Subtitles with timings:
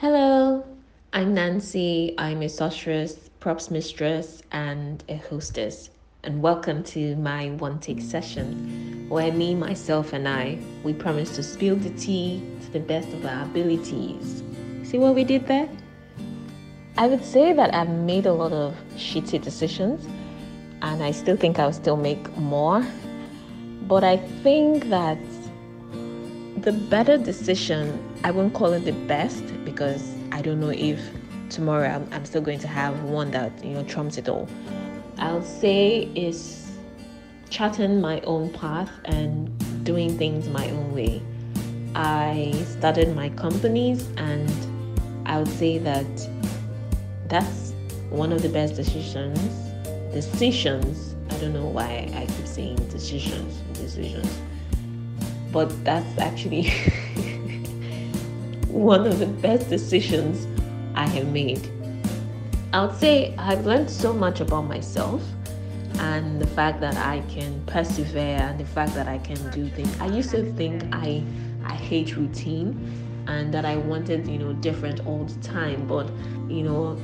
[0.00, 0.64] Hello,
[1.12, 2.14] I'm Nancy.
[2.18, 5.90] I'm a sorceress, props mistress, and a hostess.
[6.22, 11.42] And welcome to my one take session where me, myself, and I we promise to
[11.42, 14.44] spill the tea to the best of our abilities.
[14.84, 15.68] See what we did there?
[16.96, 20.06] I would say that I've made a lot of shitty decisions
[20.80, 22.86] and I still think I'll still make more.
[23.88, 25.18] But I think that
[26.62, 31.00] the better decision, I won't call it the best because I don't know if
[31.50, 34.48] tomorrow I'm, I'm still going to have one that, you know, trumps it all.
[35.18, 36.70] I'll say is
[37.50, 39.50] charting my own path and
[39.84, 41.22] doing things my own way.
[41.94, 44.50] I started my companies and
[45.26, 46.06] I would say that
[47.28, 47.72] that's
[48.10, 49.38] one of the best decisions.
[50.12, 51.14] Decisions.
[51.30, 54.40] I don't know why I keep saying decisions, decisions.
[55.52, 56.70] But that's actually
[58.68, 60.46] one of the best decisions
[60.94, 61.68] I have made.
[62.72, 65.22] I would say I've learned so much about myself
[66.00, 69.98] and the fact that I can persevere and the fact that I can do things.
[70.00, 71.22] I used to think I
[71.64, 75.86] I hate routine and that I wanted, you know, different all the time.
[75.86, 76.10] But,
[76.48, 76.98] you know,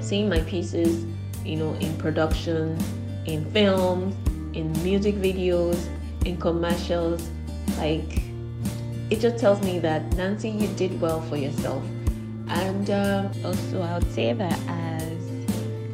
[0.00, 1.04] seeing my pieces,
[1.44, 2.78] you know, in production,
[3.26, 4.14] in films,
[4.56, 5.88] in music videos,
[6.24, 7.28] in commercials,
[7.78, 8.22] like
[9.10, 11.82] it just tells me that Nancy, you did well for yourself.
[12.48, 15.18] And uh, also, I would say that as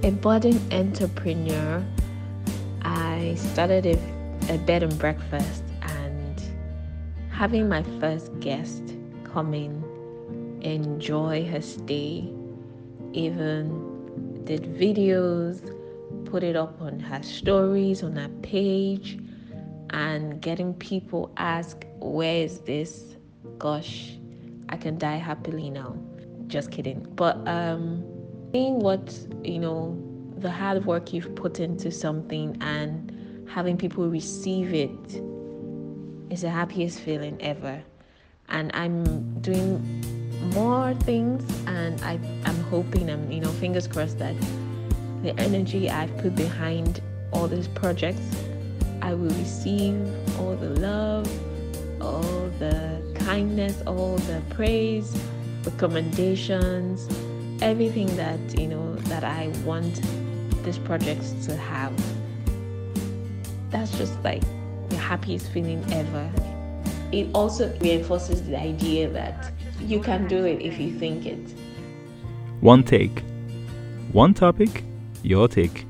[0.05, 1.85] a budding entrepreneur,
[2.83, 6.43] I started a, a bed and breakfast and
[7.31, 8.83] having my first guest
[9.25, 9.83] come in,
[10.63, 12.31] enjoy her stay,
[13.13, 15.61] even did videos,
[16.27, 19.19] put it up on her stories on her page,
[19.91, 23.17] and getting people ask, Where is this?
[23.59, 24.17] Gosh,
[24.69, 25.97] I can die happily now.
[26.47, 27.07] Just kidding.
[27.15, 28.05] But um
[28.53, 30.03] seeing what, you know,
[30.39, 35.23] the hard work you've put into something and having people receive it
[36.31, 37.83] is the happiest feeling ever.
[38.49, 39.83] And I'm doing
[40.55, 44.35] more things and I, I'm hoping I'm you know fingers crossed that
[45.23, 47.01] the energy I've put behind
[47.33, 48.21] all these projects
[49.07, 49.95] I will receive
[50.41, 51.31] all the love,
[52.03, 55.17] all the kindness, all the praise,
[55.65, 57.09] recommendations,
[57.63, 60.03] everything that you know that I want
[60.65, 61.95] this project to have.
[63.71, 64.43] That's just like
[64.89, 66.29] the happiest feeling ever.
[67.13, 69.53] It also reinforces the idea that
[69.83, 71.55] you can do it if you think it.
[72.61, 73.23] One take.
[74.11, 74.83] One topic,
[75.23, 75.87] your take.